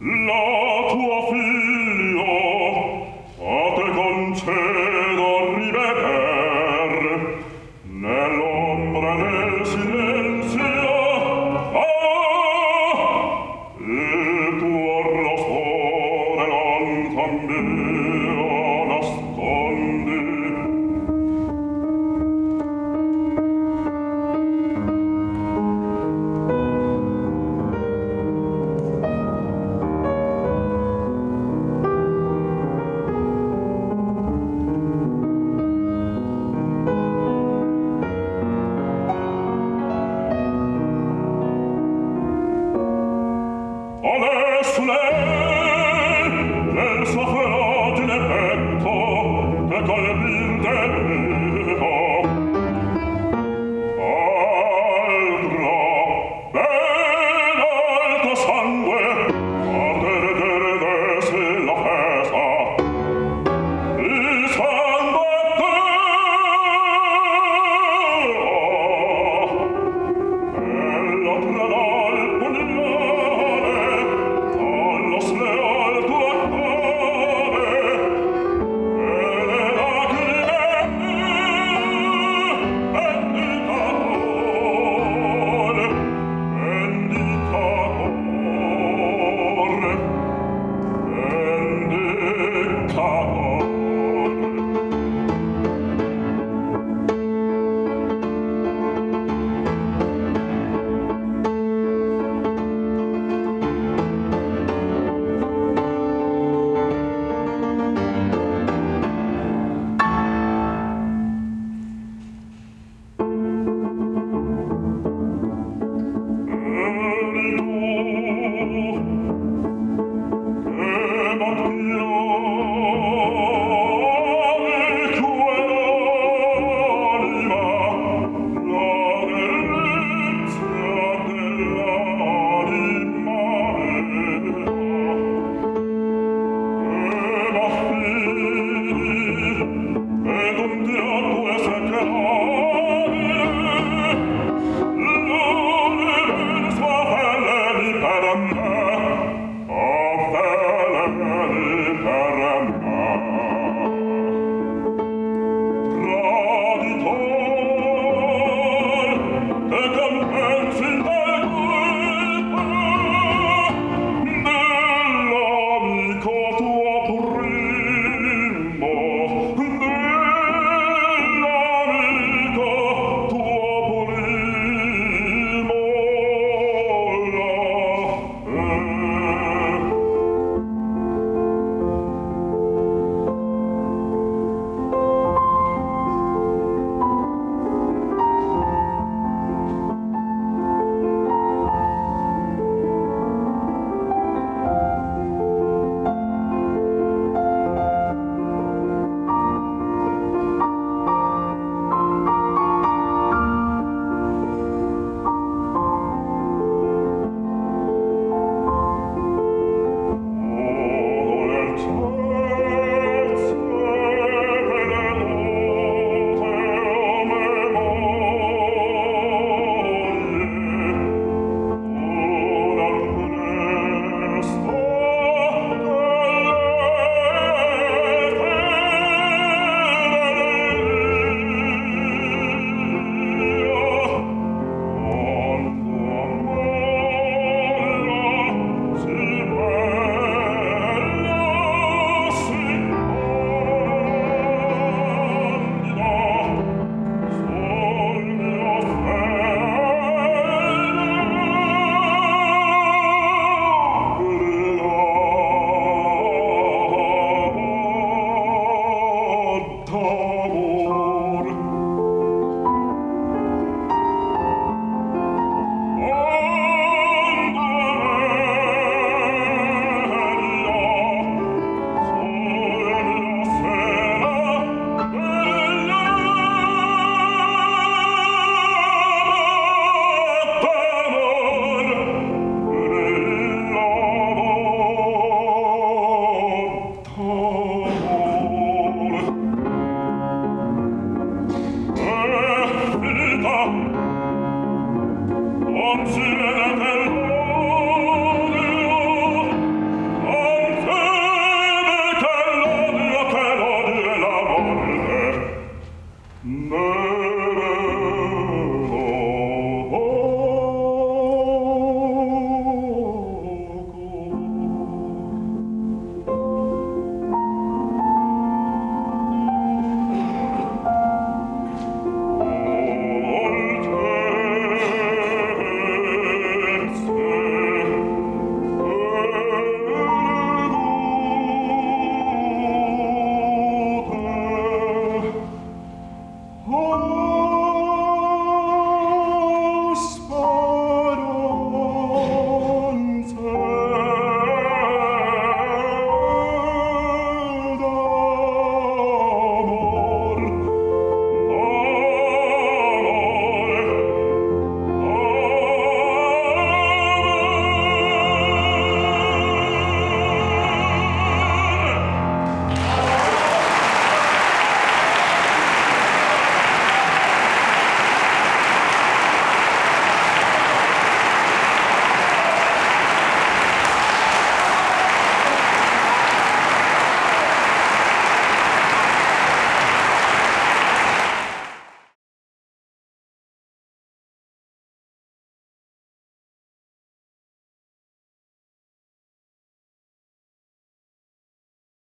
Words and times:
Babel. 0.00 0.43